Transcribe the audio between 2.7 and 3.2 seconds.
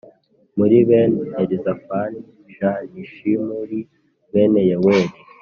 ni